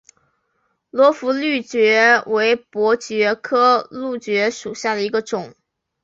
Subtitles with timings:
[0.89, 5.53] 罗浮蕗蕨为膜蕨科蕗蕨属下的一个种。